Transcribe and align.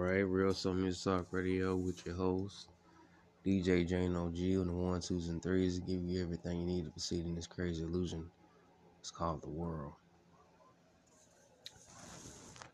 right, 0.00 0.20
Real 0.20 0.54
Soul 0.54 0.74
Music 0.74 1.04
Talk 1.04 1.26
Radio 1.30 1.76
with 1.76 2.06
your 2.06 2.14
host, 2.14 2.68
DJ 3.44 3.86
Jane 3.86 4.16
OG, 4.16 4.60
on 4.60 4.66
the 4.66 4.72
one, 4.72 5.00
twos, 5.00 5.28
and 5.28 5.42
threes 5.42 5.78
to 5.78 5.84
give 5.84 6.02
you 6.02 6.22
everything 6.22 6.60
you 6.60 6.66
need 6.66 6.84
to 6.86 6.90
proceed 6.90 7.26
in 7.26 7.34
this 7.34 7.46
crazy 7.46 7.82
illusion. 7.82 8.24
It's 9.00 9.10
called 9.10 9.42
the 9.42 9.50
world. 9.50 9.92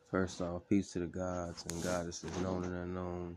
First 0.09 0.41
off, 0.41 0.63
peace 0.69 0.93
to 0.93 1.01
the 1.01 1.07
gods 1.07 1.65
and 1.69 1.83
goddesses 1.83 2.31
known 2.43 2.65
and 2.65 2.77
unknown, 2.77 3.37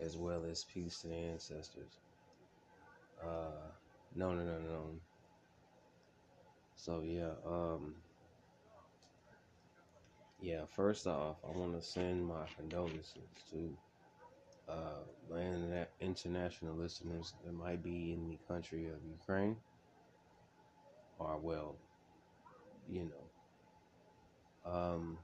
as 0.00 0.16
well 0.16 0.44
as 0.50 0.64
peace 0.72 1.02
to 1.02 1.08
the 1.08 1.16
ancestors, 1.16 1.98
uh, 3.22 3.68
known 4.14 4.38
and 4.38 4.48
unknown. 4.48 5.00
So 6.76 7.02
yeah, 7.04 7.32
um, 7.46 7.94
yeah. 10.40 10.64
First 10.66 11.06
off, 11.06 11.36
I 11.44 11.56
want 11.56 11.74
to 11.74 11.82
send 11.82 12.26
my 12.26 12.44
condolences 12.56 13.28
to 13.50 13.76
uh, 14.68 15.02
my 15.30 15.38
interna- 15.40 15.88
international 16.00 16.74
listeners 16.76 17.34
that 17.44 17.52
might 17.52 17.82
be 17.82 18.12
in 18.12 18.28
the 18.28 18.38
country 18.48 18.86
of 18.88 19.04
Ukraine, 19.08 19.56
or 21.18 21.38
well, 21.38 21.76
you 22.88 23.04
know, 24.64 24.70
um, 24.70 25.18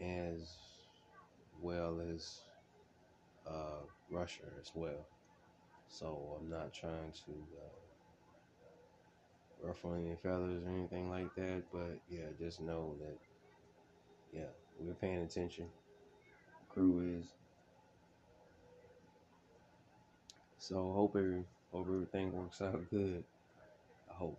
as 0.00 0.56
well 1.60 2.00
as 2.00 2.40
uh, 3.46 3.84
Russia 4.10 4.44
as 4.60 4.70
well. 4.74 5.06
So 5.88 6.38
I'm 6.40 6.50
not 6.50 6.72
trying 6.72 7.12
to 7.26 7.32
uh, 7.62 7.68
ruffle 9.62 9.94
any 9.94 10.14
feathers 10.16 10.64
or 10.64 10.70
anything 10.70 11.10
like 11.10 11.34
that, 11.34 11.64
but 11.72 12.00
yeah, 12.08 12.26
just 12.38 12.60
know 12.60 12.96
that 13.00 13.18
yeah, 14.36 14.44
we're 14.78 14.94
paying 14.94 15.22
attention. 15.22 15.66
Crew 16.68 17.18
is. 17.18 17.26
So 20.58 20.92
hope 20.92 21.16
every 21.16 21.44
hope 21.72 21.86
everything 21.88 22.32
works 22.32 22.60
out 22.60 22.90
good. 22.90 23.24
I 24.10 24.14
hope. 24.14 24.38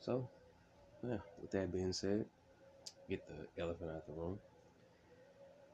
So, 0.00 0.28
yeah, 1.06 1.18
with 1.40 1.50
that 1.50 1.72
being 1.72 1.92
said, 1.92 2.24
get 3.08 3.22
the 3.26 3.62
elephant 3.62 3.90
out 3.90 4.06
the 4.06 4.12
room. 4.12 4.38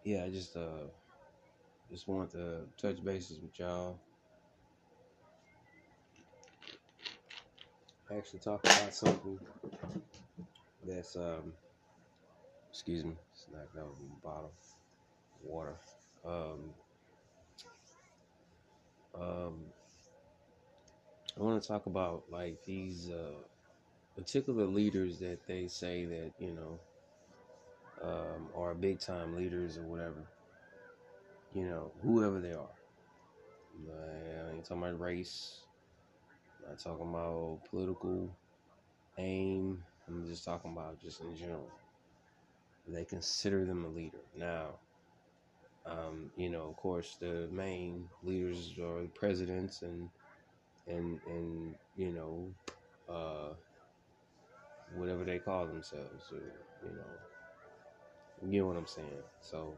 Yeah, 0.04 0.24
I 0.24 0.30
just 0.30 0.56
uh 0.56 0.88
just 1.90 2.08
want 2.08 2.32
to 2.32 2.62
touch 2.76 3.04
bases 3.04 3.38
with 3.40 3.58
y'all. 3.58 3.98
Actually 8.10 8.38
talk 8.40 8.60
about 8.64 8.94
something 8.94 9.38
that's 10.86 11.16
um 11.16 11.52
excuse 12.76 13.04
me, 13.04 13.16
snack 13.32 13.68
out 13.78 13.88
of 13.88 14.22
bottle 14.22 14.52
water. 15.42 15.76
Um 16.26 16.74
um 19.18 19.54
I 21.38 21.42
want 21.42 21.62
to 21.62 21.66
talk 21.66 21.86
about 21.86 22.24
like 22.30 22.62
these 22.66 23.08
uh 23.10 23.40
particular 24.14 24.66
leaders 24.66 25.18
that 25.20 25.46
they 25.46 25.68
say 25.68 26.04
that, 26.04 26.32
you 26.38 26.52
know, 26.52 26.80
um, 28.02 28.48
are 28.54 28.74
big 28.74 29.00
time 29.00 29.34
leaders 29.34 29.78
or 29.78 29.84
whatever. 29.84 30.26
You 31.54 31.64
know, 31.64 31.92
whoever 32.02 32.40
they 32.40 32.52
are. 32.52 32.68
I 33.88 34.52
ain't 34.52 34.64
talking 34.64 34.82
about 34.82 35.00
race. 35.00 35.60
I'm 36.62 36.70
not 36.70 36.78
talking 36.78 37.08
about 37.08 37.60
political 37.70 38.30
aim. 39.18 39.82
I'm 40.08 40.26
just 40.26 40.44
talking 40.44 40.72
about 40.72 41.00
just 41.00 41.20
in 41.22 41.36
general. 41.36 41.70
They 42.88 43.04
consider 43.04 43.64
them 43.64 43.84
a 43.84 43.88
leader. 43.88 44.20
Now, 44.36 44.78
um, 45.86 46.30
you 46.36 46.50
know, 46.50 46.68
of 46.68 46.76
course, 46.76 47.16
the 47.20 47.48
main 47.52 48.08
leaders 48.22 48.74
are 48.82 49.02
the 49.02 49.08
presidents 49.08 49.82
and 49.82 50.08
and 50.86 51.20
and 51.28 51.74
you 51.96 52.12
know, 52.12 52.54
uh, 53.08 53.54
whatever 54.94 55.24
they 55.24 55.38
call 55.38 55.66
themselves, 55.66 56.24
or 56.32 56.38
you 56.88 56.96
know, 56.96 57.42
you 58.52 58.60
know 58.60 58.66
what 58.66 58.76
I'm 58.76 58.86
saying. 58.86 59.22
So, 59.40 59.76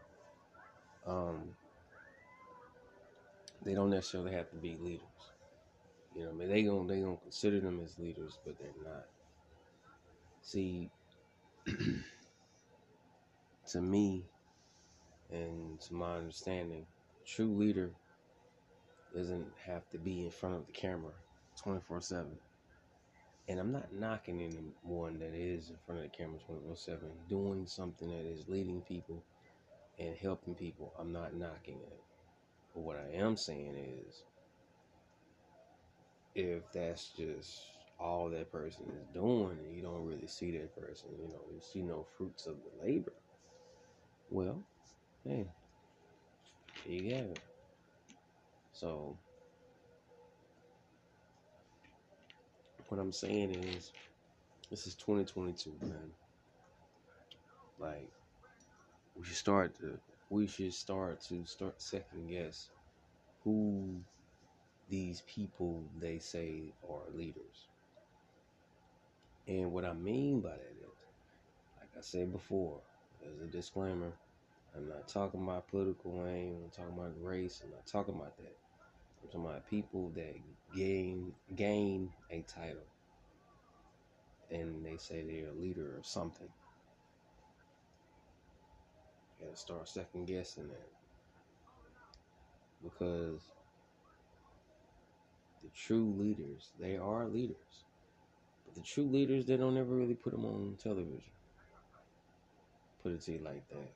um, 1.06 1.50
they 3.65 3.75
don't 3.75 3.91
necessarily 3.91 4.32
have 4.32 4.50
to 4.50 4.56
be 4.56 4.77
leaders. 4.81 5.03
You 6.16 6.25
know, 6.25 6.31
I 6.31 6.32
mean, 6.34 6.49
they 6.49 6.62
gonna 6.62 6.87
they 6.88 7.00
gonna 7.00 7.16
consider 7.22 7.61
them 7.61 7.81
as 7.84 7.99
leaders, 7.99 8.38
but 8.44 8.59
they're 8.59 8.69
not. 8.84 9.06
See, 10.43 10.91
to 13.69 13.81
me, 13.81 14.25
and 15.31 15.81
to 15.81 15.95
my 15.95 16.17
understanding, 16.17 16.87
true 17.27 17.56
leader 17.56 17.91
doesn't 19.15 19.47
have 19.67 19.89
to 19.91 19.99
be 19.99 20.25
in 20.25 20.31
front 20.31 20.56
of 20.56 20.67
the 20.67 20.73
camera 20.73 21.12
24 21.62 22.01
7. 22.01 22.27
And 23.49 23.59
I'm 23.59 23.73
not 23.73 23.93
knocking 23.95 24.43
anyone 24.43 25.19
that 25.21 25.34
is 25.34 25.71
in 25.71 25.77
front 25.87 26.05
of 26.05 26.11
the 26.11 26.17
camera 26.17 26.39
24 26.47 26.77
7, 26.77 27.01
doing 27.29 27.67
something 27.67 28.09
that 28.09 28.27
is 28.27 28.49
leading 28.49 28.83
people 28.83 29.23
and 29.99 30.15
helping 30.17 30.55
people. 30.55 30.93
I'm 30.99 31.12
not 31.12 31.35
knocking 31.35 31.79
it. 31.81 32.00
But 32.75 32.83
what 32.83 32.97
I 32.97 33.17
am 33.17 33.37
saying 33.37 33.75
is, 34.06 34.23
if 36.35 36.62
that's 36.73 37.11
just 37.17 37.62
all 37.99 38.29
that 38.31 38.53
person 38.53 38.85
is 39.00 39.06
doing 39.12 39.56
and 39.65 39.75
you 39.75 39.83
don't 39.83 40.06
really 40.06 40.29
see 40.29 40.53
that 40.53 40.77
person, 40.77 41.09
you 41.21 41.29
know, 41.29 41.41
you 41.53 41.61
see 41.61 41.83
no 41.83 42.06
fruits 42.17 42.47
of 42.47 42.56
the 42.56 42.87
labor, 42.87 43.12
well, 44.31 44.62
hey, 45.25 45.47
there 46.87 46.94
you 46.94 47.15
have 47.15 47.27
it. 47.27 47.41
So, 48.72 49.16
what 52.88 53.00
I'm 53.00 53.12
saying 53.12 53.55
is, 53.55 53.93
this 54.71 54.87
is 54.87 54.94
2022, 54.94 55.72
man. 55.83 56.11
Like, 57.78 58.11
we 59.17 59.25
should 59.25 59.37
start 59.37 59.78
to, 59.81 59.99
we 60.31 60.47
should 60.47 60.75
start 60.75 61.21
to 61.22 61.44
start 61.47 61.81
second 61.81 62.28
guess 62.28 62.69
who 63.44 64.00
these 64.88 65.22
people 65.22 65.84
they 66.00 66.19
say 66.19 66.72
are 66.88 67.11
leaders. 67.15 67.69
And 69.47 69.72
what 69.72 69.84
I 69.84 69.93
mean 69.94 70.41
by 70.41 70.50
that 70.50 70.61
is, 70.61 70.88
like 71.81 71.91
I 71.97 72.03
said 72.03 72.33
before, 72.33 72.81
as 73.27 73.41
a 73.41 73.47
disclaimer, 73.47 74.12
I'm 74.77 74.89
not 74.89 75.09
talking 75.09 75.43
about 75.43 75.69
political 75.69 76.27
aim, 76.27 76.56
I'm 76.65 76.71
talking 76.71 76.99
about 76.99 77.15
race, 77.21 77.62
I'm 77.65 77.71
not 77.71 77.87
talking 77.87 78.15
about 78.15 78.37
that. 78.39 78.56
I'm 79.23 79.29
talking 79.29 79.47
about 79.47 79.69
people 79.69 80.11
that 80.15 80.34
gain 80.75 81.33
gain 81.56 82.11
a 82.31 82.43
title 82.43 82.87
and 84.51 84.84
they 84.84 84.97
say 84.97 85.23
they're 85.23 85.51
a 85.51 85.61
leader 85.61 85.97
or 85.97 86.03
something. 86.03 86.49
You 89.41 89.47
gotta 89.47 89.56
start 89.59 89.89
second 89.89 90.27
guessing 90.27 90.69
that. 90.69 90.89
Because 92.83 93.43
the 95.62 95.69
true 95.71 96.15
leaders, 96.17 96.71
they 96.81 96.97
are 96.97 97.27
leaders. 97.27 97.85
But 98.65 98.75
the 98.75 98.83
true 98.83 99.09
leaders, 99.09 99.47
they 99.47 99.56
don't 99.56 99.77
ever 99.77 99.95
really 99.95 100.15
put 100.15 100.33
them 100.33 100.45
on 100.45 100.77
television. 100.83 101.33
Put 103.03 103.12
it 103.12 103.20
to 103.22 103.32
you 103.32 103.41
like 103.44 103.69
that. 103.69 103.91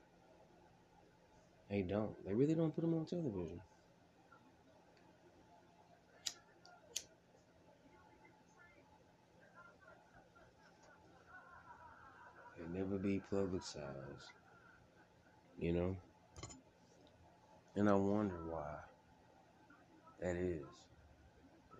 They 1.68 1.82
don't. 1.82 2.12
They 2.26 2.34
really 2.34 2.54
don't 2.54 2.74
put 2.74 2.82
them 2.82 2.94
on 2.94 3.06
television. 3.06 3.60
They 12.58 12.78
never 12.78 12.98
be 12.98 13.20
publicized. 13.30 13.86
You 15.58 15.72
know? 15.72 15.96
And 17.74 17.88
I 17.88 17.94
wonder 17.94 18.34
why 18.50 18.74
that 20.20 20.36
is. 20.36 20.62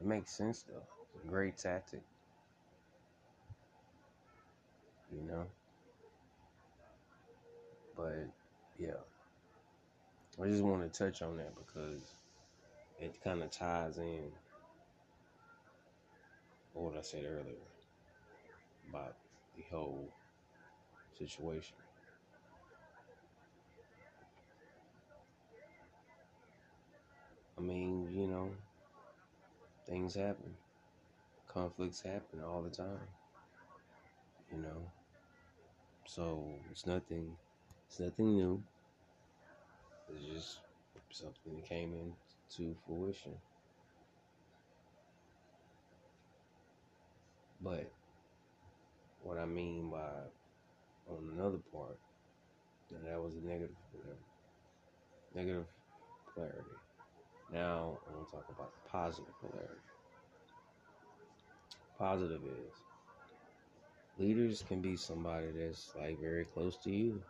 It 0.01 0.07
makes 0.07 0.33
sense 0.33 0.63
though. 0.63 0.83
It's 1.15 1.25
a 1.25 1.29
great 1.29 1.59
tactic. 1.59 2.03
You 5.15 5.23
know? 5.29 5.47
But 8.03 8.27
yeah. 8.79 9.01
I 10.43 10.49
just 10.49 10.63
want 10.63 10.91
to 10.91 10.99
touch 10.99 11.23
on 11.23 11.37
that 11.37 11.53
because 11.55 12.03
it 12.99 13.15
kind 13.23 13.43
of 13.43 13.51
ties 13.51 13.99
in 13.99 14.33
what 16.75 16.97
I 16.97 17.03
said 17.03 17.25
earlier 17.25 17.63
about 18.89 19.15
the 19.57 19.63
whole 19.71 20.09
situation. 21.17 21.77
I 27.57 27.61
mean, 27.61 28.09
you 28.13 28.27
know, 28.27 28.51
things 29.87 30.15
happen. 30.15 30.55
Conflicts 31.47 32.01
happen 32.01 32.41
all 32.45 32.63
the 32.63 32.71
time. 32.71 33.07
You 34.51 34.59
know. 34.59 34.91
So 36.07 36.45
it's 36.71 36.87
nothing 36.87 37.37
it's 37.93 38.01
nothing 38.01 38.37
new. 38.37 38.63
It's 40.09 40.25
just 40.25 40.59
something 41.11 41.57
that 41.57 41.69
came 41.69 41.93
into 41.93 42.75
fruition. 42.87 43.33
But 47.61 47.93
what 49.23 49.37
I 49.37 49.45
mean 49.45 49.91
by 49.91 50.09
on 51.11 51.33
another 51.37 51.59
part, 51.71 51.99
that 52.91 53.23
was 53.23 53.35
a 53.35 53.47
negative 53.47 53.77
whatever. 53.93 54.17
Negative 55.35 55.67
polarity. 56.35 56.59
Now 57.53 57.99
I 58.09 58.17
want 58.17 58.27
to 58.27 58.35
talk 58.35 58.47
about 58.57 58.73
positive 58.91 59.35
polarity. 59.43 59.83
Positive 61.99 62.41
is 62.43 62.75
leaders 64.19 64.65
can 64.67 64.81
be 64.81 64.97
somebody 64.97 65.49
that's 65.55 65.93
like 65.95 66.19
very 66.19 66.47
close 66.47 66.79
to 66.85 66.91
you. 66.91 67.23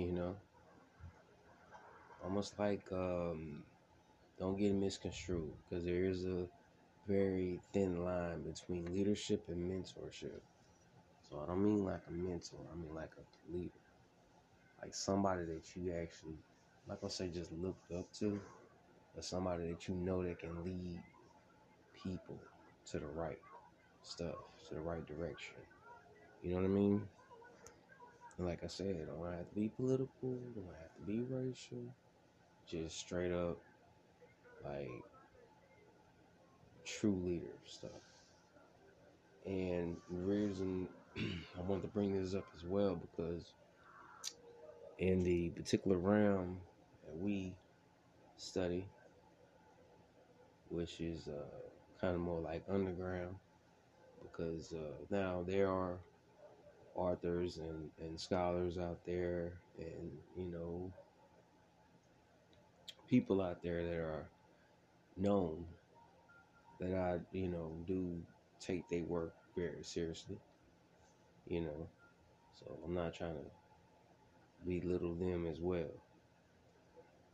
You 0.00 0.12
know? 0.12 0.36
Almost 2.24 2.58
like 2.58 2.84
um 2.92 3.62
don't 4.38 4.56
get 4.58 4.72
misconstrued 4.72 5.52
because 5.68 5.84
there 5.84 6.04
is 6.04 6.24
a 6.24 6.46
very 7.06 7.60
thin 7.72 8.04
line 8.04 8.42
between 8.42 8.92
leadership 8.94 9.44
and 9.48 9.70
mentorship. 9.70 10.40
So 11.28 11.40
I 11.42 11.46
don't 11.46 11.62
mean 11.62 11.84
like 11.84 12.00
a 12.08 12.12
mentor, 12.12 12.58
I 12.72 12.76
mean 12.76 12.94
like 12.94 13.10
a 13.18 13.56
leader. 13.56 13.70
Like 14.82 14.94
somebody 14.94 15.44
that 15.44 15.64
you 15.76 15.92
actually, 15.92 16.38
I'm 16.84 16.88
not 16.88 17.00
gonna 17.00 17.12
say 17.12 17.28
just 17.28 17.52
looked 17.52 17.92
up 17.92 18.10
to, 18.20 18.40
but 19.14 19.24
somebody 19.24 19.68
that 19.68 19.88
you 19.88 19.94
know 19.94 20.22
that 20.22 20.38
can 20.38 20.64
lead 20.64 21.00
people 22.02 22.38
to 22.90 22.98
the 22.98 23.06
right 23.06 23.38
stuff, 24.02 24.36
to 24.68 24.74
the 24.74 24.80
right 24.80 25.06
direction. 25.06 25.56
You 26.42 26.50
know 26.50 26.56
what 26.56 26.64
I 26.64 26.68
mean? 26.68 27.02
And 28.40 28.48
like 28.48 28.64
I 28.64 28.68
said, 28.68 28.96
don't 29.06 29.32
have 29.32 29.50
to 29.50 29.54
be 29.54 29.68
political, 29.68 30.08
it 30.22 30.54
don't 30.54 30.64
have 30.80 30.94
to 30.98 31.06
be 31.06 31.20
racial. 31.28 31.94
Just 32.66 32.98
straight 32.98 33.32
up 33.32 33.58
like 34.64 34.88
true 36.86 37.20
leader 37.22 37.52
stuff. 37.66 37.90
And 39.44 39.94
the 40.10 40.22
reason 40.22 40.88
I 41.18 41.60
wanted 41.68 41.82
to 41.82 41.88
bring 41.88 42.18
this 42.18 42.34
up 42.34 42.46
as 42.56 42.64
well 42.64 42.96
because 42.96 43.52
in 44.98 45.22
the 45.22 45.50
particular 45.50 45.98
realm 45.98 46.56
that 47.06 47.18
we 47.18 47.52
study, 48.38 48.86
which 50.70 50.98
is 51.02 51.28
uh, 51.28 51.44
kind 52.00 52.14
of 52.14 52.22
more 52.22 52.40
like 52.40 52.64
underground, 52.70 53.34
because 54.22 54.72
uh, 54.72 55.04
now 55.10 55.44
there 55.46 55.70
are 55.70 55.98
authors 56.94 57.58
and, 57.58 57.90
and 58.00 58.20
scholars 58.20 58.78
out 58.78 58.98
there, 59.06 59.52
and 59.78 60.10
you 60.36 60.46
know, 60.46 60.92
people 63.08 63.40
out 63.40 63.62
there 63.62 63.84
that 63.84 63.96
are 63.96 64.28
known 65.16 65.64
that 66.80 66.94
I, 66.94 67.18
you 67.32 67.48
know, 67.48 67.72
do 67.86 68.20
take 68.58 68.88
their 68.88 69.04
work 69.04 69.34
very 69.56 69.82
seriously, 69.82 70.38
you 71.46 71.60
know. 71.60 71.88
So 72.58 72.78
I'm 72.84 72.94
not 72.94 73.14
trying 73.14 73.34
to 73.34 73.50
belittle 74.66 75.14
them 75.14 75.46
as 75.46 75.60
well. 75.60 75.90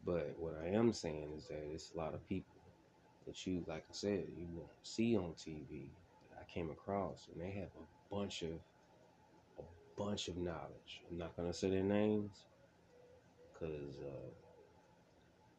But 0.05 0.35
what 0.39 0.55
I 0.65 0.69
am 0.69 0.93
saying 0.93 1.33
is 1.37 1.49
that 1.49 1.63
it's 1.73 1.93
a 1.95 1.99
lot 1.99 2.15
of 2.15 2.27
people 2.29 2.55
that 3.27 3.45
you, 3.47 3.65
like 3.67 3.85
I 3.91 3.93
said, 3.93 4.25
you 4.37 4.47
won't 4.55 4.71
see 4.83 5.17
on 5.17 5.35
TV 5.35 5.89
that 6.31 6.39
I 6.41 6.53
came 6.53 6.71
across, 6.71 7.27
and 7.33 7.43
they 7.43 7.51
have 7.59 7.71
a 7.77 8.15
bunch 8.15 8.43
of 8.43 8.51
bunch 9.97 10.29
of 10.29 10.37
knowledge. 10.37 11.03
I'm 11.11 11.19
not 11.19 11.37
gonna 11.37 11.53
say 11.53 11.71
their 11.71 11.83
names, 11.83 12.45
cause 13.59 13.99
uh, 14.03 14.31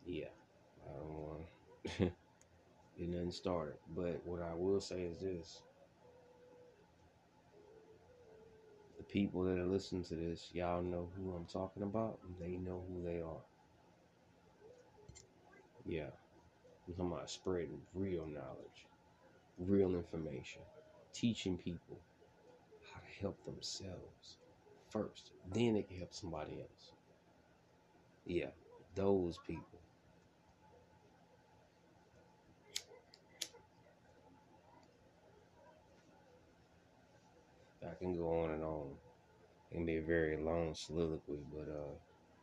yeah, 0.05 0.27
I 0.85 0.97
don't 0.97 1.13
want 1.13 1.41
get 2.97 3.09
nothing 3.09 3.31
started. 3.31 3.77
But 3.95 4.21
what 4.25 4.41
I 4.41 4.53
will 4.53 4.81
say 4.81 5.01
is 5.03 5.19
this: 5.19 5.61
the 8.97 9.03
people 9.03 9.43
that 9.45 9.57
are 9.57 9.65
listening 9.67 10.03
to 10.05 10.15
this, 10.15 10.49
y'all 10.53 10.81
know 10.81 11.09
who 11.17 11.33
I'm 11.33 11.45
talking 11.45 11.83
about. 11.83 12.19
They 12.39 12.57
know 12.57 12.83
who 12.87 13.03
they 13.03 13.21
are. 13.21 13.43
Yeah. 15.85 16.09
I'm 16.87 16.93
talking 16.93 17.11
about 17.11 17.29
spreading 17.29 17.81
real 17.93 18.25
knowledge, 18.27 18.87
real 19.59 19.95
information, 19.95 20.61
teaching 21.13 21.57
people 21.57 21.99
help 23.21 23.43
themselves 23.45 24.37
first. 24.89 25.31
Then 25.53 25.73
they 25.75 25.83
can 25.83 25.97
help 25.97 26.13
somebody 26.13 26.61
else. 26.61 26.91
Yeah, 28.25 28.51
those 28.95 29.39
people. 29.47 29.79
I 37.83 37.95
can 37.95 38.13
go 38.15 38.43
on 38.43 38.51
and 38.51 38.63
on. 38.63 38.91
It 39.71 39.75
can 39.75 39.85
be 39.85 39.97
a 39.97 40.01
very 40.03 40.37
long 40.37 40.73
soliloquy, 40.75 41.39
but 41.53 41.69
uh, 41.69 41.93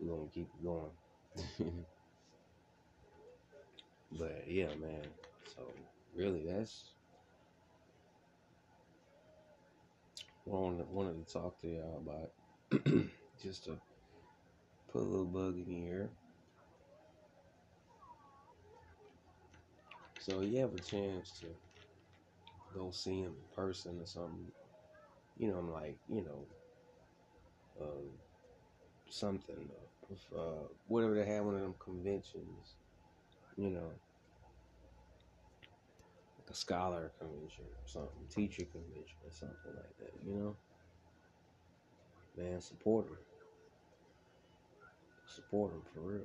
we're 0.01 0.17
gonna 0.17 0.31
keep 0.31 0.49
it 0.55 0.65
going. 0.65 1.85
But 4.19 4.45
yeah, 4.49 4.75
man. 4.81 5.07
So 5.55 5.63
really, 6.15 6.45
that's 6.47 6.93
what 10.21 10.31
I 10.31 10.34
wanted, 10.47 10.89
wanted 10.91 11.27
to 11.27 11.33
talk 11.33 11.61
to 11.61 11.69
y'all 11.69 12.03
about. 12.07 12.85
Just 13.43 13.65
to 13.65 13.77
put 14.93 15.03
a 15.03 15.05
little 15.05 15.25
bug 15.25 15.57
in 15.57 15.85
ear. 15.87 16.09
So 20.21 20.41
you 20.41 20.61
have 20.61 20.75
a 20.75 20.79
chance 20.79 21.41
to 21.41 21.47
go 22.75 22.91
see 22.91 23.21
him 23.21 23.33
in 23.33 23.57
person 23.57 24.01
or 24.01 24.07
something. 24.07 24.47
You 25.37 25.49
know, 25.49 25.59
I'm 25.59 25.73
like, 25.73 25.97
you 26.09 26.25
know, 26.25 26.47
uh, 27.81 28.03
something, 29.11 29.69
uh, 30.37 30.69
whatever 30.87 31.15
they 31.15 31.27
have 31.27 31.45
one 31.45 31.55
of 31.57 31.61
them 31.61 31.75
conventions 31.79 32.77
you 33.57 33.71
know, 33.71 33.91
like 36.45 36.55
a 36.55 36.57
scholar 36.57 37.13
convention 37.19 37.65
or 37.65 37.87
something, 37.87 38.11
teacher 38.31 38.65
convention 38.65 39.17
or 39.25 39.31
something 39.31 39.75
like 39.75 39.99
that, 39.99 40.13
you 40.27 40.35
know? 40.35 40.57
Man, 42.37 42.61
support 42.61 43.07
them. 43.07 43.17
Support 45.27 45.73
them 45.73 45.83
for 45.95 46.01
real. 46.01 46.21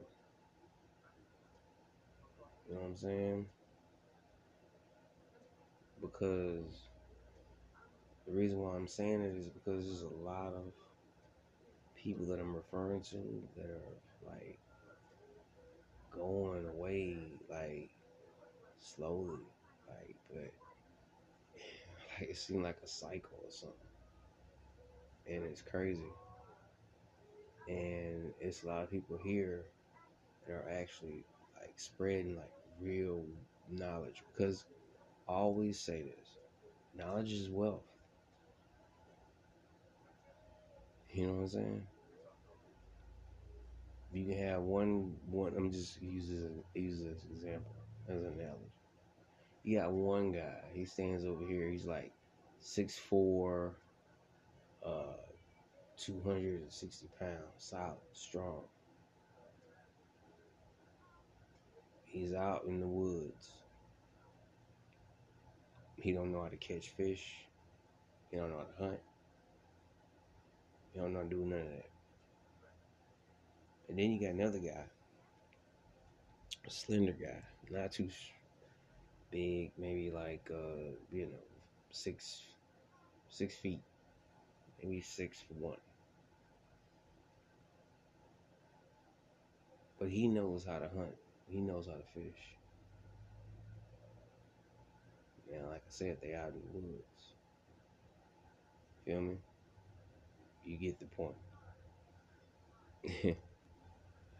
You 2.68 2.76
know 2.76 2.82
what 2.82 2.88
I'm 2.88 2.96
saying? 2.96 3.46
Because 6.02 6.88
the 8.28 8.34
reason 8.34 8.60
why 8.60 8.76
I'm 8.76 8.88
saying 8.88 9.22
it 9.22 9.36
is 9.36 9.48
because 9.48 9.86
there's 9.86 10.04
a 10.04 10.24
lot 10.24 10.54
of 10.54 10.72
people 11.96 12.26
that 12.28 12.40
I'm 12.40 12.56
referring 12.56 13.02
to 13.02 13.18
that 13.58 13.70
are 13.70 14.32
like 14.32 14.60
going 16.12 16.66
away 16.68 17.18
like 17.50 17.90
slowly, 18.80 19.40
but 20.30 20.52
like 22.20 22.30
it 22.30 22.38
seemed 22.38 22.64
like 22.64 22.78
a 22.84 22.88
cycle 22.88 23.40
or 23.44 23.52
something, 23.52 23.78
and 25.28 25.44
it's 25.46 25.62
crazy. 25.62 26.12
And 27.68 28.34
it's 28.40 28.64
a 28.64 28.68
lot 28.68 28.84
of 28.84 28.90
people 28.90 29.18
here 29.18 29.66
that 30.48 30.54
are 30.54 30.70
actually 30.70 31.24
like 31.60 31.74
spreading 31.78 32.36
like 32.36 32.52
real 32.82 33.26
knowledge 33.70 34.24
because 34.34 34.66
I 35.28 35.34
always 35.34 35.80
say 35.80 36.02
this: 36.02 36.38
knowledge 36.98 37.32
is 37.32 37.50
wealth. 37.50 37.84
You 41.12 41.28
know 41.28 41.34
what 41.34 41.42
I'm 41.42 41.48
saying? 41.50 41.88
you 44.14 44.26
can 44.26 44.44
have 44.44 44.62
one 44.62 45.16
one 45.30 45.54
I'm 45.56 45.72
just 45.72 46.02
use 46.02 46.28
this 46.30 46.52
use 46.74 47.00
this 47.00 47.26
example 47.32 47.76
as 48.08 48.18
an 48.18 48.34
analogy. 48.34 48.79
You 49.70 49.78
got 49.78 49.92
one 49.92 50.32
guy, 50.32 50.64
he 50.74 50.84
stands 50.84 51.24
over 51.24 51.46
here, 51.46 51.70
he's 51.70 51.86
like 51.86 52.12
six 52.60 52.98
four, 52.98 53.76
uh 54.84 55.14
two 55.96 56.20
hundred 56.26 56.62
and 56.62 56.74
sixty 56.74 57.08
pounds, 57.20 57.38
solid, 57.60 58.00
strong. 58.12 58.64
He's 62.04 62.34
out 62.34 62.64
in 62.68 62.80
the 62.80 62.88
woods. 62.88 63.52
He 65.98 66.14
don't 66.14 66.32
know 66.32 66.42
how 66.42 66.50
to 66.50 66.58
catch 66.58 66.90
fish. 66.90 67.46
He 68.32 68.38
don't 68.38 68.50
know 68.50 68.58
how 68.58 68.64
to 68.64 68.90
hunt. 68.90 69.00
He 70.92 71.00
don't 71.00 71.14
know 71.14 71.20
how 71.20 71.26
to 71.26 71.30
do 71.30 71.46
none 71.46 71.60
of 71.60 71.68
that. 71.68 71.90
And 73.88 74.00
then 74.00 74.14
you 74.14 74.20
got 74.20 74.34
another 74.34 74.58
guy, 74.58 74.86
a 76.66 76.72
slender 76.72 77.12
guy, 77.12 77.44
not 77.70 77.92
too 77.92 78.10
big, 79.32 79.72
maybe 79.78 80.12
like 80.12 80.50
uh, 80.52 80.94
you 81.12 81.26
know, 81.28 81.44
six 81.92 82.42
six 83.30 83.56
feet, 83.56 83.82
maybe 84.82 85.02
six 85.02 85.44
one. 85.50 85.78
But 90.00 90.10
he 90.10 90.28
knows 90.28 90.66
how 90.66 90.80
to 90.80 90.90
hunt. 90.90 91.16
He 91.48 91.62
knows 91.62 91.86
how 91.88 91.94
to 91.94 92.04
fish. 92.14 92.56
And 95.54 95.68
like 95.68 95.82
I 95.86 95.90
said, 95.92 96.18
they 96.22 96.34
out 96.34 96.54
in 96.54 96.62
the 96.62 96.80
woods. 96.80 97.34
Feel 99.06 99.22
me? 99.22 99.38
You 100.64 100.78
get 100.78 101.00
the 101.00 101.06
point. 101.06 101.36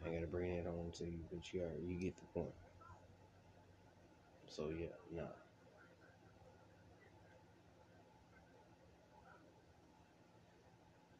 I 0.04 0.10
gotta 0.10 0.26
bring 0.26 0.52
it 0.52 0.66
on 0.66 0.90
to 0.98 1.04
you, 1.04 1.20
but 1.30 1.52
you 1.52 1.62
are, 1.62 1.72
you 1.86 1.98
get 2.00 2.16
the 2.16 2.26
point. 2.34 2.54
So 4.50 4.68
yeah, 4.76 4.88
nah. 5.14 5.22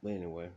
But 0.03 0.13
anyway, 0.13 0.49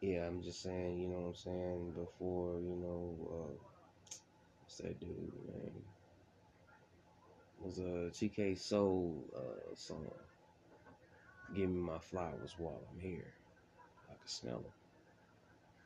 yeah, 0.00 0.26
I'm 0.26 0.42
just 0.42 0.62
saying, 0.62 0.98
you 0.98 1.08
know 1.08 1.20
what 1.20 1.28
I'm 1.28 1.34
saying, 1.34 1.92
before, 1.94 2.60
you 2.60 2.76
know, 2.76 3.16
uh, 3.30 3.54
what's 4.62 4.78
that 4.78 4.98
dude, 5.00 5.32
man? 5.46 5.72
It 7.60 7.66
was 7.66 7.78
a 7.78 8.10
TK 8.12 8.58
Soul 8.58 9.24
uh, 9.36 9.74
song. 9.74 10.06
Give 11.54 11.68
me 11.68 11.80
my 11.80 11.98
flowers 11.98 12.54
while 12.58 12.80
I'm 12.92 13.00
here. 13.00 13.34
I 14.10 14.14
can 14.14 14.26
smell 14.26 14.60
them. 14.60 14.72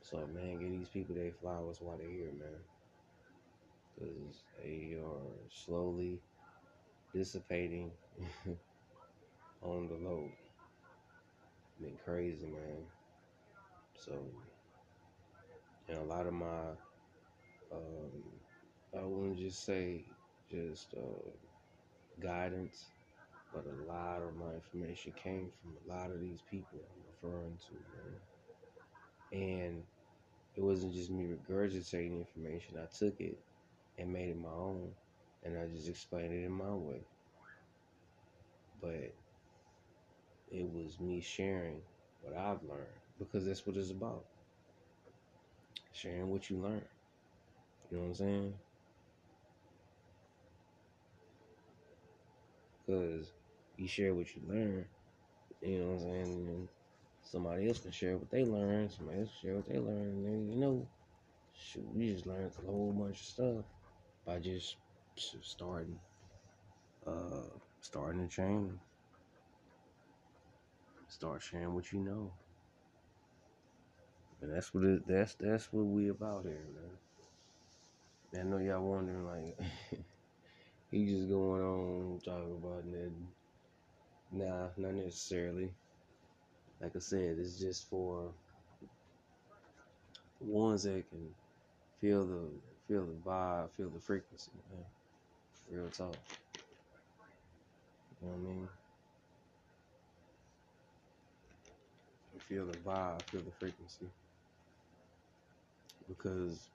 So, 0.02 0.28
man, 0.34 0.60
give 0.60 0.70
these 0.70 0.88
people 0.88 1.14
their 1.14 1.32
flowers 1.32 1.78
while 1.80 1.96
they're 1.98 2.08
here, 2.08 2.32
man. 2.38 2.77
Because 3.98 4.44
they 4.62 4.96
are 5.02 5.48
slowly 5.50 6.22
dissipating 7.12 7.92
on 9.62 9.88
the 9.88 9.94
load. 9.94 10.32
Been 11.80 11.96
crazy, 12.04 12.46
man. 12.46 12.86
So, 13.94 14.12
and 15.88 15.98
a 15.98 16.02
lot 16.04 16.26
of 16.26 16.32
my, 16.34 16.70
um, 17.72 18.22
I 18.98 19.02
wouldn't 19.04 19.38
just 19.38 19.64
say 19.64 20.04
just 20.50 20.94
uh, 20.94 21.30
guidance, 22.20 22.92
but 23.52 23.64
a 23.66 23.92
lot 23.92 24.22
of 24.22 24.36
my 24.36 24.54
information 24.54 25.12
came 25.22 25.50
from 25.60 25.76
a 25.84 25.94
lot 25.94 26.10
of 26.12 26.20
these 26.20 26.42
people 26.50 26.80
I'm 26.90 27.02
referring 27.30 27.58
to, 27.68 27.74
man. 29.32 29.42
And 29.66 29.84
it 30.56 30.62
wasn't 30.62 30.94
just 30.94 31.10
me 31.10 31.26
regurgitating 31.26 32.18
information. 32.18 32.78
I 32.78 32.86
took 32.86 33.20
it 33.20 33.38
and 33.98 34.12
made 34.12 34.30
it 34.30 34.40
my 34.40 34.48
own, 34.48 34.90
and 35.44 35.58
I 35.58 35.66
just 35.74 35.88
explained 35.88 36.32
it 36.32 36.44
in 36.44 36.52
my 36.52 36.70
way. 36.70 37.00
But 38.80 39.12
it 40.50 40.72
was 40.72 41.00
me 41.00 41.20
sharing 41.20 41.80
what 42.22 42.36
I've 42.36 42.62
learned 42.62 42.86
because 43.18 43.44
that's 43.44 43.66
what 43.66 43.76
it's 43.76 43.90
about. 43.90 44.24
Sharing 45.92 46.30
what 46.30 46.48
you 46.48 46.58
learn. 46.58 46.84
You 47.90 47.96
know 47.96 48.02
what 48.04 48.08
I'm 48.10 48.14
saying? 48.14 48.54
Because 52.86 53.32
you 53.76 53.88
share 53.88 54.14
what 54.14 54.34
you 54.34 54.42
learn, 54.48 54.84
you 55.60 55.78
know 55.78 55.86
what 55.86 55.94
I'm 55.94 56.00
saying? 56.00 56.48
And 56.48 56.68
somebody 57.22 57.68
else 57.68 57.80
can 57.80 57.90
share 57.90 58.16
what 58.16 58.30
they 58.30 58.44
learn, 58.44 58.88
somebody 58.90 59.20
else 59.20 59.30
can 59.40 59.48
share 59.48 59.56
what 59.56 59.68
they 59.68 59.78
learn, 59.78 60.02
and 60.02 60.24
then, 60.24 60.48
you 60.50 60.56
know, 60.56 60.86
shoot, 61.52 61.84
we 61.94 62.12
just 62.12 62.26
learned 62.26 62.52
a 62.62 62.66
whole 62.66 62.92
bunch 62.92 63.20
of 63.20 63.26
stuff 63.26 63.64
by 64.28 64.38
just 64.38 64.76
starting, 65.42 65.98
uh, 67.06 67.48
starting 67.80 68.28
to 68.28 68.34
change. 68.34 68.72
Start 71.08 71.42
sharing 71.42 71.74
what 71.74 71.90
you 71.92 72.00
know. 72.00 72.30
And 74.42 74.54
that's 74.54 74.74
what 74.74 74.84
it, 74.84 75.06
that's 75.08 75.34
that's 75.34 75.72
what 75.72 75.86
we 75.86 76.08
about 76.10 76.44
here, 76.44 76.60
man. 78.32 78.40
I 78.40 78.44
know 78.44 78.58
y'all 78.58 78.82
wondering 78.82 79.26
like 79.26 79.58
he 80.90 81.06
just 81.06 81.28
going 81.30 81.62
on 81.62 82.20
talking 82.24 82.60
about 82.62 82.84
that. 82.92 83.12
Nah, 84.30 84.68
not 84.76 84.94
necessarily. 84.94 85.70
Like 86.80 86.94
I 86.94 87.00
said, 87.00 87.38
it's 87.38 87.58
just 87.58 87.88
for 87.88 88.32
ones 90.40 90.84
that 90.84 91.08
can 91.10 91.28
feel 92.00 92.26
the 92.26 92.67
feel 92.88 93.06
the 93.06 93.30
vibe, 93.30 93.70
feel 93.76 93.90
the 93.90 94.00
frequency, 94.00 94.50
man. 94.72 94.84
Real 95.70 95.90
talk. 95.90 96.18
You 98.20 98.28
know 98.28 98.34
what 98.34 98.50
I 98.50 98.54
mean? 98.54 98.68
Feel 102.48 102.66
the 102.66 102.78
vibe, 102.78 103.22
feel 103.30 103.42
the 103.42 103.52
frequency 103.52 104.06
because 106.08 106.70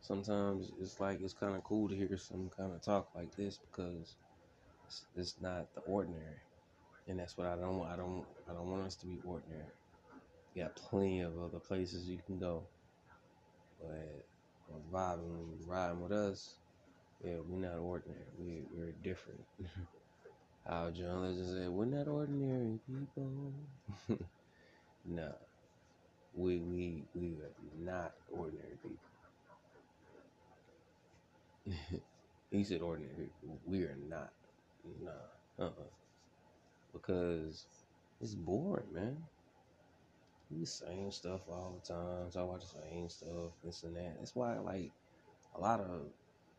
sometimes 0.00 0.72
it's 0.80 1.00
like 1.00 1.20
it's 1.20 1.34
kind 1.34 1.54
of 1.54 1.64
cool 1.64 1.88
to 1.88 1.96
hear 1.96 2.16
some 2.16 2.50
kind 2.56 2.72
of 2.72 2.82
talk 2.82 3.08
like 3.14 3.34
this 3.36 3.58
because 3.58 4.16
it's, 4.86 5.04
it's 5.16 5.36
not 5.40 5.72
the 5.74 5.80
ordinary, 5.82 6.40
and 7.08 7.18
that's 7.18 7.36
what 7.36 7.46
I 7.46 7.56
don't 7.56 7.78
want. 7.78 7.92
I 7.92 7.96
don't 7.96 8.24
I 8.48 8.54
don't 8.54 8.70
want 8.70 8.86
us 8.86 8.96
to 8.96 9.06
be 9.06 9.20
ordinary. 9.24 9.66
You 10.54 10.64
got 10.64 10.76
plenty 10.76 11.20
of 11.20 11.32
other 11.40 11.60
places 11.60 12.08
you 12.08 12.18
can 12.26 12.38
go, 12.38 12.64
but 13.80 14.26
vibing, 14.92 15.56
riding 15.66 16.00
with 16.00 16.12
us, 16.12 16.56
yeah, 17.24 17.36
we're 17.46 17.68
not 17.68 17.78
ordinary. 17.78 18.20
We 18.38 18.62
we're 18.72 18.92
different. 19.02 19.44
How 20.66 20.90
John 20.90 21.22
Legend 21.22 21.48
said, 21.48 21.68
"We're 21.68 21.84
not 21.86 22.08
ordinary 22.08 22.78
people." 22.86 23.52
no, 25.04 25.32
we 26.34 26.58
we 26.58 27.04
we 27.14 27.28
are 27.42 27.52
not 27.78 28.14
ordinary 28.30 28.78
people. 31.66 32.02
he 32.50 32.64
said 32.64 32.82
ordinary 32.82 33.30
people. 33.40 33.60
We 33.66 33.82
are 33.82 33.96
not. 34.08 34.32
Nah. 35.02 35.10
Uh-uh. 35.66 35.90
Because 36.92 37.66
it's 38.20 38.34
boring, 38.34 38.92
man. 38.92 39.16
The 40.50 40.66
same 40.66 41.12
stuff 41.12 41.42
all 41.48 41.80
the 41.80 41.94
time. 41.94 42.30
Talk 42.30 42.48
about 42.48 42.60
the 42.60 42.66
same 42.66 43.08
stuff, 43.08 43.52
this 43.62 43.84
and 43.84 43.94
that. 43.96 44.16
That's 44.18 44.34
why 44.34 44.58
like 44.58 44.90
a 45.56 45.60
lot 45.60 45.80
of 45.80 46.06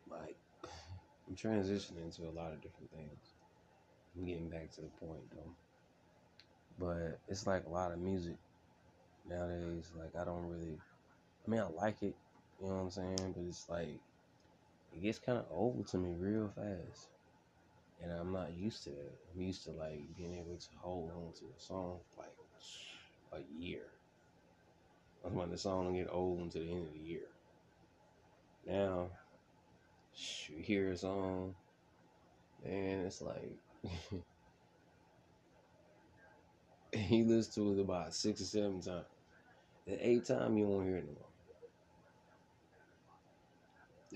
like 0.09 0.37
I'm 1.27 1.35
transitioning 1.35 2.15
to 2.15 2.23
a 2.23 2.31
lot 2.31 2.53
of 2.53 2.61
different 2.61 2.89
things. 2.91 3.33
I'm 4.15 4.25
getting 4.25 4.49
back 4.49 4.71
to 4.75 4.81
the 4.81 5.05
point 5.05 5.29
though. 5.31 5.51
But 6.79 7.19
it's 7.27 7.45
like 7.45 7.65
a 7.65 7.69
lot 7.69 7.91
of 7.91 7.99
music 7.99 8.37
nowadays. 9.29 9.91
Like 9.97 10.15
I 10.19 10.23
don't 10.23 10.47
really. 10.47 10.77
I 11.45 11.49
mean, 11.49 11.59
I 11.59 11.67
like 11.67 12.01
it. 12.01 12.15
You 12.61 12.67
know 12.67 12.75
what 12.75 12.83
I'm 12.83 12.91
saying? 12.91 13.33
But 13.35 13.43
it's 13.47 13.67
like 13.67 13.99
it 14.93 15.01
gets 15.01 15.19
kind 15.19 15.37
of 15.37 15.45
old 15.51 15.87
to 15.87 15.97
me 15.97 16.15
real 16.17 16.49
fast, 16.55 17.09
and 18.01 18.11
I'm 18.13 18.31
not 18.31 18.53
used 18.53 18.83
to 18.85 18.91
that. 18.91 19.17
I'm 19.33 19.41
used 19.41 19.65
to 19.65 19.71
like 19.71 19.99
being 20.17 20.35
able 20.35 20.57
to 20.57 20.67
hold 20.79 21.11
on 21.11 21.33
to 21.39 21.45
a 21.45 21.59
song 21.59 21.99
like 22.17 22.31
a 23.33 23.41
year. 23.57 23.83
I'm 25.25 25.35
about 25.35 25.49
the 25.51 25.57
song 25.57 25.87
to 25.87 25.93
get 25.97 26.09
old 26.11 26.39
until 26.41 26.61
the 26.63 26.71
end 26.71 26.87
of 26.87 26.93
the 26.93 26.99
year. 26.99 27.27
Now, 28.65 29.11
you 30.47 30.61
hear 30.63 30.91
a 30.91 30.97
song, 30.97 31.55
and 32.63 33.05
it's 33.05 33.21
like 33.21 33.57
he 36.93 37.23
listens 37.23 37.55
to 37.55 37.73
it 37.73 37.81
about 37.81 38.13
six 38.13 38.41
or 38.41 38.45
seven 38.45 38.81
times. 38.81 39.05
The 39.87 40.07
eighth 40.07 40.29
time 40.29 40.57
you 40.57 40.67
won't 40.67 40.87
hear 40.87 40.97
it 40.97 41.05
anymore. 41.05 41.29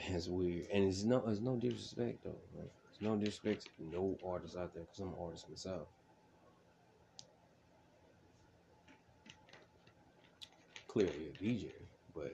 That's 0.10 0.28
weird, 0.28 0.68
and 0.74 0.84
it's 0.86 1.04
no, 1.04 1.24
it's 1.28 1.42
no 1.42 1.56
disrespect 1.58 2.24
though. 2.24 2.42
Right? 2.54 2.72
It's 2.92 3.02
no 3.02 3.16
disrespect 3.18 3.66
to 3.78 3.84
no 3.86 4.18
artists 4.26 4.56
out 4.58 4.74
there, 4.74 4.86
cause 4.86 5.00
I'm 5.00 5.10
an 5.10 5.16
artist 5.20 5.50
myself. 5.50 5.88
Clearly 10.96 11.28
a 11.28 11.44
DJ, 11.44 11.72
but 12.16 12.32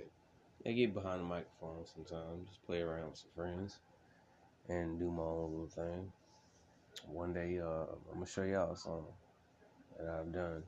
I 0.67 0.73
get 0.73 0.93
behind 0.93 1.21
the 1.21 1.23
microphone 1.23 1.83
sometimes, 1.95 2.47
just 2.47 2.63
play 2.67 2.81
around 2.81 3.09
with 3.09 3.17
some 3.17 3.31
friends, 3.35 3.79
and 4.69 4.99
do 4.99 5.09
my 5.09 5.23
own 5.23 5.51
little 5.51 5.67
thing. 5.67 6.11
One 7.07 7.33
day, 7.33 7.57
uh, 7.59 7.65
I'm 7.89 8.13
gonna 8.13 8.27
show 8.27 8.43
y'all 8.43 8.75
song 8.75 9.07
that 9.97 10.07
I've 10.07 10.31
done. 10.31 10.61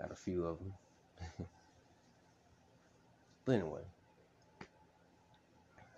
Got 0.00 0.10
a 0.10 0.16
few 0.16 0.46
of 0.46 0.58
them. 0.58 0.72
but 3.44 3.52
anyway, 3.52 3.82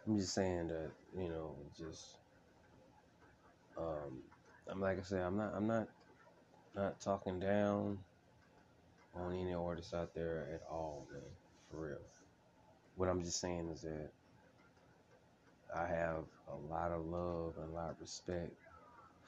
I'm 0.06 0.18
just 0.18 0.34
saying 0.34 0.68
that 0.68 0.90
you 1.16 1.30
know, 1.30 1.56
just 1.78 2.18
um, 3.78 4.18
I'm 4.68 4.82
like 4.82 4.98
I 4.98 5.02
said, 5.04 5.22
I'm 5.22 5.38
not, 5.38 5.54
I'm 5.56 5.66
not, 5.66 5.88
not 6.74 7.00
talking 7.00 7.40
down 7.40 7.96
on 9.16 9.34
any 9.34 9.54
artists 9.54 9.94
out 9.94 10.14
there 10.14 10.48
at 10.54 10.62
all, 10.70 11.06
man, 11.12 11.22
for 11.70 11.88
real. 11.88 11.98
What 12.96 13.08
I'm 13.08 13.22
just 13.22 13.40
saying 13.40 13.70
is 13.70 13.82
that 13.82 14.10
I 15.74 15.86
have 15.86 16.24
a 16.48 16.56
lot 16.56 16.90
of 16.90 17.06
love 17.06 17.54
and 17.58 17.70
a 17.70 17.72
lot 17.74 17.90
of 17.90 18.00
respect 18.00 18.52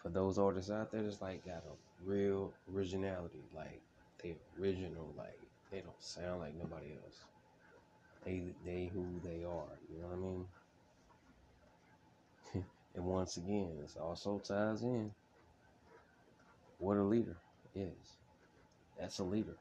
for 0.02 0.10
those 0.10 0.38
artists 0.38 0.70
out 0.70 0.90
there 0.92 1.02
that's 1.02 1.22
like 1.22 1.44
got 1.44 1.64
a 1.64 1.76
real 2.04 2.54
originality, 2.72 3.44
like 3.54 3.82
they 4.22 4.36
original, 4.60 5.14
like 5.16 5.38
they 5.70 5.80
don't 5.80 6.02
sound 6.02 6.40
like 6.40 6.54
nobody 6.56 6.92
else. 7.04 7.26
They 8.24 8.54
they 8.64 8.86
who 8.86 9.20
they 9.24 9.42
are. 9.44 9.80
You 9.90 10.00
know 10.00 10.08
what 10.08 10.14
I 12.54 12.62
mean? 12.62 12.64
and 12.94 13.04
once 13.04 13.36
again, 13.36 13.78
this 13.80 13.96
also 13.96 14.38
ties 14.38 14.82
in 14.82 15.12
what 16.78 16.96
a 16.96 17.02
leader 17.02 17.36
is. 17.74 18.18
That's 18.98 19.18
a 19.20 19.24
leader. 19.24 19.56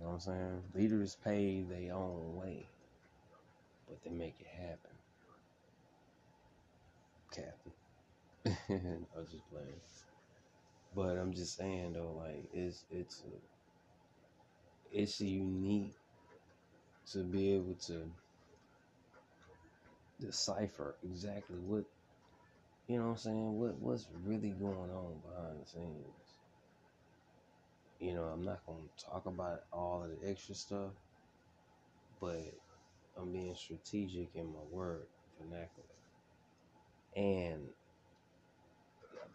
You 0.00 0.06
know 0.06 0.12
what 0.12 0.14
I'm 0.14 0.20
saying? 0.20 0.62
Leaders 0.74 1.16
pave 1.22 1.68
their 1.68 1.94
own 1.94 2.34
way, 2.36 2.66
but 3.86 4.02
they 4.02 4.10
make 4.10 4.36
it 4.40 4.46
happen. 4.46 4.90
Captain. 7.30 7.72
I 9.14 9.18
was 9.18 9.30
just 9.30 9.48
playing. 9.50 9.68
But 10.96 11.18
I'm 11.18 11.34
just 11.34 11.56
saying 11.56 11.92
though, 11.92 12.16
like 12.18 12.48
it's 12.54 12.84
it's 12.90 13.22
a, 13.26 14.98
it's 15.00 15.20
unique 15.20 15.94
to 17.12 17.22
be 17.22 17.54
able 17.54 17.74
to 17.86 18.10
decipher 20.20 20.96
exactly 21.04 21.56
what 21.58 21.84
you 22.88 22.98
know 22.98 23.04
what 23.04 23.10
I'm 23.10 23.16
saying, 23.18 23.58
what 23.58 23.78
what's 23.80 24.08
really 24.24 24.50
going 24.50 24.90
on 24.90 25.14
behind 25.28 25.60
the 25.62 25.66
scenes. 25.70 26.29
You 28.00 28.14
know, 28.14 28.24
I'm 28.24 28.44
not 28.44 28.64
gonna 28.66 28.78
talk 28.98 29.26
about 29.26 29.64
all 29.72 30.02
of 30.04 30.10
the 30.10 30.30
extra 30.30 30.54
stuff, 30.54 30.92
but 32.20 32.40
I'm 33.18 33.32
being 33.32 33.54
strategic 33.54 34.30
in 34.34 34.46
my 34.46 34.60
word 34.70 35.06
vernacular. 35.38 35.88
And 37.16 37.68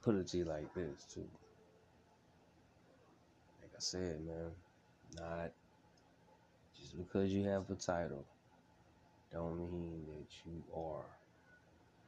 put 0.01 0.15
it 0.15 0.27
to 0.27 0.38
you 0.38 0.45
like 0.45 0.74
this 0.74 1.05
too. 1.13 1.27
Like 3.62 3.72
I 3.75 3.79
said, 3.79 4.19
man, 4.25 4.51
not 5.15 5.51
just 6.79 6.98
because 6.98 7.31
you 7.31 7.43
have 7.45 7.69
a 7.69 7.75
title 7.75 8.25
don't 9.36 9.57
mean 9.72 10.05
that 10.07 10.27
you 10.45 10.63
are 10.74 11.03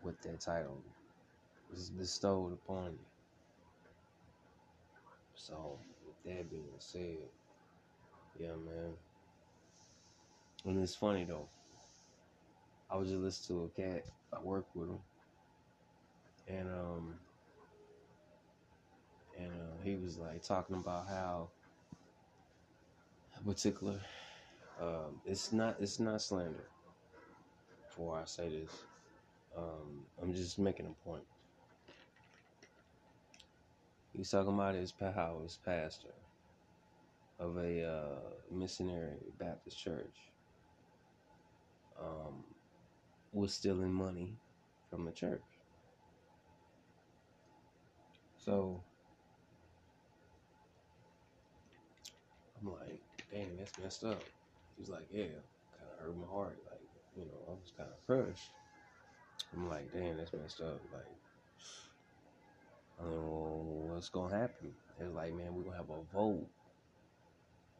what 0.01 0.21
that 0.21 0.39
title 0.39 0.81
was 1.71 1.89
bestowed 1.89 2.53
upon 2.53 2.93
you. 2.93 2.99
So, 5.35 5.77
that 6.27 6.49
being 6.49 6.63
said, 6.79 7.17
yeah, 8.39 8.49
man. 8.49 8.93
And 10.65 10.81
it's 10.83 10.95
funny 10.95 11.23
though. 11.23 11.47
I 12.89 12.95
was 12.97 13.09
just 13.09 13.21
listening 13.21 13.59
to 13.59 13.65
a 13.65 13.89
cat. 13.93 14.05
I 14.33 14.39
work 14.41 14.65
with 14.73 14.89
him, 14.89 14.99
and 16.47 16.67
um, 16.69 17.13
and 19.37 19.51
uh, 19.51 19.83
he 19.83 19.95
was 19.95 20.17
like 20.17 20.43
talking 20.43 20.75
about 20.77 21.07
how 21.07 21.49
particular. 23.45 23.99
Um, 24.81 25.21
it's 25.25 25.51
not. 25.51 25.77
It's 25.79 25.99
not 25.99 26.21
slander. 26.21 26.69
Before 27.89 28.19
I 28.19 28.25
say 28.25 28.49
this, 28.49 28.71
um, 29.57 30.05
I'm 30.21 30.33
just 30.33 30.59
making 30.59 30.85
a 30.85 31.07
point. 31.07 31.23
He's 34.17 34.31
talking 34.31 34.55
about 34.55 34.73
his 34.73 34.93
how 34.99 35.41
his 35.43 35.59
pastor 35.63 36.15
of 37.39 37.55
a 37.57 37.83
uh, 37.87 38.19
missionary 38.51 39.17
Baptist 39.37 39.77
church 39.77 40.15
um, 42.01 42.43
was 43.31 43.53
stealing 43.53 43.93
money 43.93 44.33
from 44.89 45.05
the 45.05 45.11
church. 45.11 45.43
So 48.43 48.81
I'm 52.59 52.73
like, 52.73 53.01
damn, 53.31 53.55
that's 53.57 53.77
messed 53.79 54.03
up. 54.03 54.23
He's 54.79 54.89
like, 54.89 55.07
yeah, 55.11 55.25
kind 55.25 55.91
of 55.93 56.05
hurt 56.05 56.17
my 56.17 56.27
heart. 56.27 56.57
Like, 56.71 56.81
you 57.15 57.25
know, 57.25 57.39
I 57.47 57.51
was 57.51 57.71
kind 57.77 57.89
of 57.89 58.05
crushed. 58.07 58.49
I'm 59.53 59.69
like, 59.69 59.93
damn, 59.93 60.17
that's 60.17 60.33
messed 60.33 60.61
up. 60.61 60.81
Like, 60.91 61.05
I 62.99 63.03
what's 63.03 64.09
gonna 64.09 64.37
happen. 64.37 64.71
It's 64.99 65.13
like, 65.13 65.33
man, 65.33 65.53
we're 65.53 65.63
gonna 65.63 65.77
have 65.77 65.89
a 65.89 66.15
vote 66.15 66.47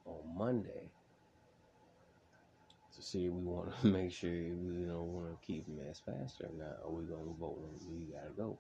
on 0.05 0.37
Monday 0.37 0.89
to 2.95 3.01
see 3.01 3.25
if 3.25 3.31
we 3.31 3.43
want 3.43 3.69
to 3.81 3.87
make 3.93 4.11
sure 4.11 4.31
we 4.31 4.85
know 4.85 5.03
want 5.03 5.29
to 5.29 5.45
keep 5.45 5.67
him 5.67 5.79
as 5.89 5.99
pastor 6.01 6.45
or 6.45 6.57
not. 6.57 6.79
Or 6.83 6.95
we 6.95 7.05
gonna 7.05 7.33
vote 7.39 7.59
you 7.87 8.07
gotta 8.13 8.33
go. 8.35 8.57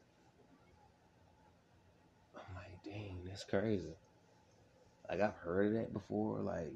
I'm 2.35 2.55
like, 2.55 2.83
dang, 2.83 3.17
that's 3.25 3.43
crazy. 3.43 3.95
Like 5.09 5.21
I've 5.21 5.35
heard 5.35 5.67
of 5.67 5.73
that 5.73 5.93
before, 5.93 6.39
like 6.41 6.73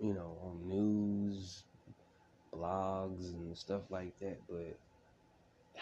you 0.00 0.14
know, 0.14 0.36
on 0.44 0.68
news, 0.68 1.64
blogs, 2.54 3.32
and 3.32 3.56
stuff 3.56 3.82
like 3.90 4.18
that, 4.20 4.38
but 4.48 4.78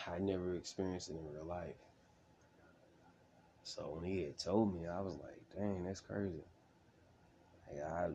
I 0.07 0.19
never 0.19 0.57
experienced 0.57 1.11
it 1.11 1.17
in 1.17 1.35
real 1.35 1.47
life. 1.47 1.75
So 3.63 3.95
when 3.95 4.05
he 4.05 4.23
had 4.25 4.39
told 4.39 4.75
me, 4.75 4.87
I 4.87 5.01
was 5.01 5.17
like, 5.17 5.41
dang, 5.57 5.85
that's 5.85 6.01
crazy. 6.01 6.45
Like 7.69 7.83
I, 7.83 8.09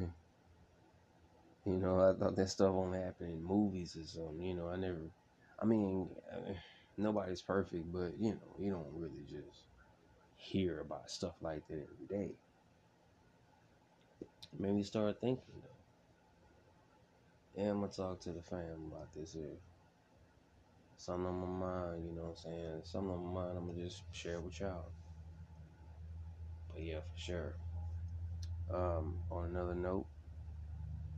you 1.66 1.78
know, 1.78 2.00
I 2.00 2.12
thought 2.18 2.36
that 2.36 2.48
stuff 2.48 2.74
only 2.74 2.98
happened 3.00 3.30
in 3.32 3.42
movies 3.44 3.96
or 3.96 4.04
something. 4.06 4.40
You 4.40 4.54
know, 4.54 4.68
I 4.68 4.76
never. 4.76 5.10
I 5.60 5.64
mean, 5.64 6.08
uh, 6.32 6.52
nobody's 6.96 7.42
perfect, 7.42 7.92
but 7.92 8.12
you 8.18 8.32
know, 8.32 8.56
you 8.58 8.70
don't 8.70 8.92
really 8.94 9.24
just 9.28 9.64
hear 10.36 10.80
about 10.80 11.10
stuff 11.10 11.34
like 11.42 11.66
that 11.68 11.86
every 11.92 12.06
day. 12.08 12.36
Made 14.58 14.74
me 14.74 14.82
start 14.82 15.20
thinking 15.20 15.62
though. 15.62 15.76
Yeah, 17.56 17.70
I'm 17.70 17.80
gonna 17.80 17.92
talk 17.92 18.20
to 18.20 18.32
the 18.32 18.42
fam 18.42 18.92
about 18.92 19.12
this 19.12 19.32
here. 19.32 19.58
Something 20.96 21.26
on 21.26 21.40
my 21.40 21.66
mind, 21.66 22.04
you 22.04 22.12
know 22.16 22.22
what 22.22 22.30
I'm 22.30 22.36
saying? 22.36 22.80
Something 22.84 23.10
on 23.12 23.26
my 23.26 23.40
mind, 23.42 23.58
I'm 23.58 23.66
gonna 23.68 23.84
just 23.84 24.02
share 24.12 24.40
with 24.40 24.60
y'all. 24.60 24.92
But 26.72 26.82
yeah, 26.82 27.00
for 27.00 27.18
sure. 27.18 27.56
Um, 28.72 29.18
on 29.30 29.46
another 29.46 29.74
note, 29.74 30.06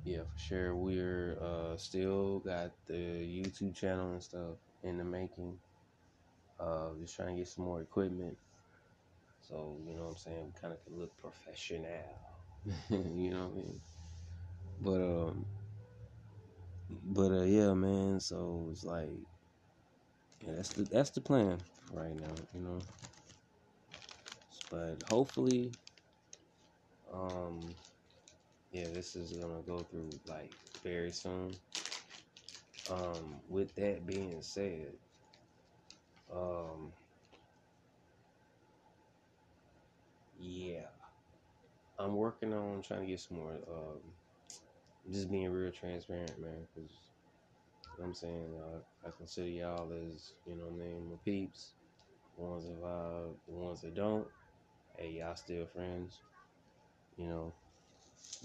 yeah, 0.04 0.22
for 0.22 0.38
sure, 0.38 0.74
we're 0.76 1.38
uh, 1.42 1.76
still 1.76 2.40
got 2.40 2.72
the 2.86 2.94
YouTube 2.94 3.74
channel 3.74 4.12
and 4.12 4.22
stuff 4.22 4.56
in 4.82 4.98
the 4.98 5.04
making. 5.04 5.58
Uh, 6.58 6.90
just 7.00 7.16
trying 7.16 7.28
to 7.28 7.34
get 7.36 7.48
some 7.48 7.64
more 7.64 7.80
equipment. 7.82 8.36
So, 9.40 9.78
you 9.86 9.94
know 9.94 10.04
what 10.04 10.10
I'm 10.10 10.16
saying? 10.16 10.44
We 10.46 10.60
kind 10.60 10.74
of 10.74 10.84
can 10.84 10.98
look 10.98 11.16
professional. 11.16 11.88
you 12.90 13.30
know 13.30 13.46
what 13.46 13.52
I 13.52 13.56
mean? 13.56 13.80
But, 14.80 15.00
um, 15.02 15.46
but, 16.90 17.32
uh, 17.32 17.44
yeah, 17.44 17.74
man. 17.74 18.20
So 18.20 18.68
it's 18.70 18.84
like, 18.84 19.08
yeah, 20.40 20.52
that's 20.56 20.70
the, 20.70 20.84
that's 20.84 21.10
the 21.10 21.20
plan 21.20 21.58
right 21.92 22.14
now, 22.18 22.32
you 22.54 22.60
know? 22.60 22.82
But 24.70 24.96
hopefully, 25.08 25.72
um, 27.12 27.74
yeah, 28.72 28.86
this 28.94 29.16
is 29.16 29.32
gonna 29.32 29.62
go 29.66 29.82
through 29.84 30.18
like 30.26 30.50
very 30.84 31.10
soon. 31.10 31.56
Um, 32.90 33.36
with 33.48 33.74
that 33.76 34.06
being 34.06 34.40
said, 34.42 34.92
um, 36.32 36.92
yeah, 40.40 40.86
I'm 41.98 42.14
working 42.14 42.52
on 42.52 42.82
trying 42.82 43.00
to 43.00 43.06
get 43.06 43.20
some 43.20 43.38
more. 43.38 43.52
Um, 43.52 44.00
just 45.12 45.30
being 45.30 45.50
real 45.50 45.72
transparent, 45.72 46.38
man, 46.40 46.66
because 46.74 47.07
I'm 48.02 48.14
saying 48.14 48.54
uh, 48.60 49.08
I 49.08 49.10
consider 49.16 49.48
y'all 49.48 49.92
as 49.92 50.32
you 50.46 50.56
know 50.56 50.66
what 50.66 50.84
I 50.84 50.88
mean, 50.88 51.10
my 51.10 51.16
peeps. 51.24 51.72
The 52.36 52.44
ones 52.44 52.64
that 52.64 52.82
vibe, 52.82 53.34
the 53.48 53.54
ones 53.54 53.80
that 53.82 53.94
don't. 53.94 54.26
Hey, 54.96 55.10
y'all 55.18 55.36
still 55.36 55.66
friends. 55.66 56.18
You 57.16 57.26
know, 57.26 57.52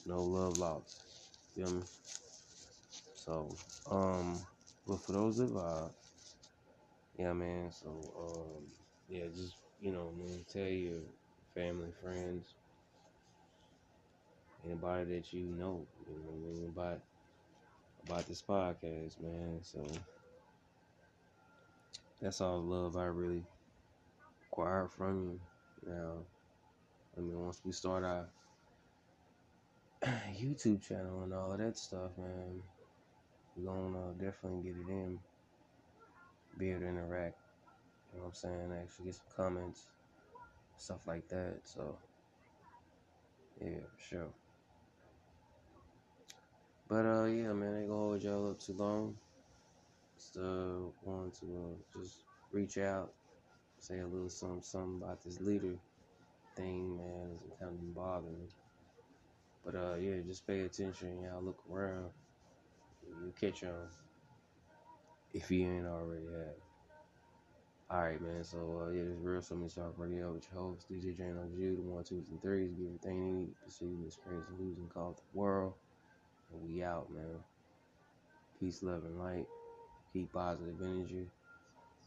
no 0.05 0.23
love 0.23 0.57
lost. 0.57 1.03
Feel 1.55 1.69
me? 1.69 1.81
So, 3.15 3.55
um, 3.89 4.39
but 4.87 5.01
for 5.01 5.13
those 5.13 5.37
that 5.37 5.53
vibe, 5.53 5.91
yeah, 7.17 7.33
man. 7.33 7.71
So, 7.71 7.89
um, 8.17 8.63
yeah, 9.09 9.25
just 9.33 9.55
you 9.81 9.91
know, 9.91 10.11
man, 10.17 10.45
tell 10.51 10.67
your 10.67 11.01
family, 11.53 11.89
friends, 12.01 12.55
anybody 14.65 15.13
that 15.15 15.33
you 15.33 15.45
know, 15.45 15.85
you 16.07 16.15
know, 16.15 16.31
I 16.33 16.53
mean, 16.53 16.73
about 18.05 18.27
this 18.27 18.41
podcast, 18.41 19.21
man. 19.21 19.59
So 19.61 19.85
that's 22.21 22.41
all 22.41 22.61
the 22.61 22.67
love 22.67 22.97
I 22.97 23.05
really 23.05 23.43
require 24.41 24.87
from 24.87 25.23
you. 25.23 25.39
Now, 25.85 26.13
I 27.17 27.21
mean, 27.21 27.39
once 27.39 27.61
we 27.65 27.71
start 27.71 28.03
our 28.03 28.27
YouTube 30.39 30.81
channel 30.81 31.23
and 31.23 31.33
all 31.33 31.51
of 31.51 31.59
that 31.59 31.77
stuff, 31.77 32.11
man, 32.17 32.61
we're 33.55 33.71
gonna 33.71 34.09
uh, 34.09 34.11
definitely 34.13 34.63
get 34.63 34.75
it 34.79 34.89
in, 34.89 35.19
be 36.57 36.71
able 36.71 36.81
to 36.81 36.87
interact. 36.87 37.37
You 38.11 38.19
know 38.19 38.25
what 38.25 38.29
I'm 38.29 38.35
saying? 38.35 38.71
Actually 38.81 39.05
get 39.05 39.15
some 39.15 39.25
comments, 39.35 39.87
stuff 40.77 41.07
like 41.07 41.27
that. 41.29 41.59
So, 41.63 41.97
yeah, 43.61 43.79
sure. 43.97 44.29
But 46.89 47.05
uh, 47.05 47.25
yeah, 47.25 47.53
man, 47.53 47.73
I 47.73 47.79
ain't 47.79 47.89
gonna 47.89 47.99
hold 47.99 48.23
y'all 48.23 48.51
up 48.51 48.59
too 48.59 48.73
long. 48.73 49.15
Just 50.15 50.37
uh, 50.37 50.89
wanted 51.03 51.33
to 51.35 51.45
uh, 51.45 51.99
just 51.99 52.23
reach 52.51 52.77
out, 52.77 53.13
say 53.79 53.99
a 53.99 54.07
little 54.07 54.29
something, 54.29 54.61
something 54.61 55.01
about 55.01 55.23
this 55.23 55.41
leader 55.41 55.75
thing, 56.55 56.97
man. 56.97 57.29
It's 57.47 57.59
kind 57.59 57.71
of 57.71 57.95
bothering 57.95 58.39
me. 58.39 58.47
But 59.65 59.75
uh, 59.75 59.95
yeah, 59.95 60.15
just 60.27 60.45
pay 60.45 60.61
attention, 60.61 61.21
y'all. 61.23 61.41
Look 61.41 61.59
around. 61.71 62.09
You 63.07 63.33
catch 63.39 63.63
on 63.63 63.87
if 65.33 65.49
you 65.49 65.65
ain't 65.65 65.85
already 65.85 66.25
have. 66.25 66.55
Alright, 67.91 68.21
man. 68.21 68.43
So, 68.43 68.85
uh, 68.87 68.91
yeah, 68.91 69.03
this 69.03 69.17
real 69.21 69.41
Something 69.41 69.69
Talk 69.69 69.93
Radio 69.97 70.33
with 70.33 70.47
your 70.51 70.61
host, 70.61 70.89
DJ 70.89 71.15
Jane 71.15 71.35
you, 71.57 71.75
the 71.75 71.81
one, 71.81 72.03
twos, 72.03 72.29
and 72.29 72.41
threes. 72.41 72.71
Give 72.73 72.87
everything 72.87 73.27
you 73.27 73.33
need 73.33 73.49
to 73.65 73.71
see 73.71 73.93
this 74.03 74.17
crazy 74.25 74.41
losing 74.57 74.87
called 74.87 75.17
the 75.17 75.37
world. 75.37 75.73
We 76.61 76.83
out, 76.83 77.11
man. 77.11 77.39
Peace, 78.59 78.83
love, 78.83 79.03
and 79.05 79.19
light. 79.19 79.47
Keep 80.13 80.33
positive 80.33 80.75
energy. 80.81 81.27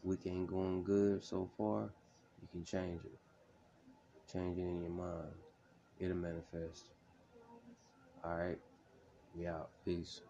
Week 0.03 0.21
ain't 0.25 0.47
going 0.47 0.83
good 0.83 1.23
so 1.23 1.49
far. 1.57 1.89
You 2.41 2.47
can 2.51 2.63
change 2.63 3.01
it. 3.03 4.31
Change 4.31 4.57
it 4.57 4.61
in 4.61 4.81
your 4.81 4.91
mind. 4.91 5.33
It'll 5.99 6.15
manifest. 6.15 6.85
Alright? 8.23 8.59
We 9.35 9.47
out. 9.47 9.69
Peace. 9.85 10.21